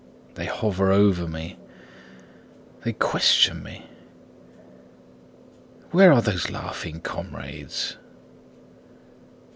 [0.33, 1.59] They hover over me.
[2.83, 3.85] They question me:
[5.91, 7.97] Where are those laughing comrades?